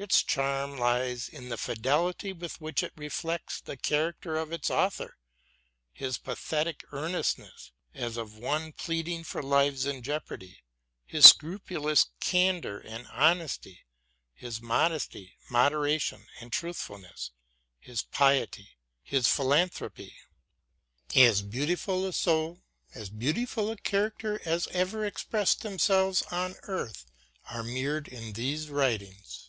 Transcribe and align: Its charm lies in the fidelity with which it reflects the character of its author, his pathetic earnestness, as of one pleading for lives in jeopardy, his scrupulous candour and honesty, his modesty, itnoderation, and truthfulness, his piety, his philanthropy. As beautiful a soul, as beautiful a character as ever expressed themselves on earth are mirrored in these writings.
Its 0.00 0.22
charm 0.22 0.76
lies 0.78 1.28
in 1.28 1.48
the 1.48 1.56
fidelity 1.58 2.32
with 2.32 2.60
which 2.60 2.84
it 2.84 2.92
reflects 2.94 3.60
the 3.60 3.76
character 3.76 4.36
of 4.36 4.52
its 4.52 4.70
author, 4.70 5.18
his 5.92 6.18
pathetic 6.18 6.84
earnestness, 6.92 7.72
as 7.94 8.16
of 8.16 8.38
one 8.38 8.70
pleading 8.72 9.24
for 9.24 9.42
lives 9.42 9.84
in 9.86 10.00
jeopardy, 10.00 10.62
his 11.04 11.28
scrupulous 11.28 12.10
candour 12.20 12.78
and 12.78 13.08
honesty, 13.08 13.80
his 14.34 14.60
modesty, 14.60 15.36
itnoderation, 15.50 16.26
and 16.40 16.52
truthfulness, 16.52 17.32
his 17.80 18.04
piety, 18.04 18.76
his 19.02 19.26
philanthropy. 19.26 20.14
As 21.16 21.42
beautiful 21.42 22.06
a 22.06 22.12
soul, 22.12 22.62
as 22.94 23.10
beautiful 23.10 23.68
a 23.68 23.76
character 23.76 24.40
as 24.44 24.68
ever 24.68 25.04
expressed 25.04 25.62
themselves 25.62 26.22
on 26.30 26.54
earth 26.68 27.04
are 27.46 27.64
mirrored 27.64 28.06
in 28.06 28.34
these 28.34 28.70
writings. 28.70 29.46